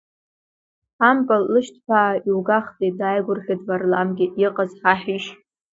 Ампыл 1.09 1.43
лышьҭԥаа 1.53 2.13
иугахтеи, 2.29 2.91
дааигәырӷьеит 2.97 3.61
варламгьы, 3.67 4.25
иҟаз 4.45 4.71
ҳаҳәишь. 4.81 5.27